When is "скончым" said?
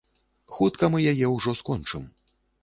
1.61-2.09